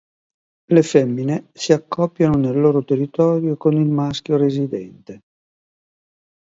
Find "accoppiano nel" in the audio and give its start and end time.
1.73-2.59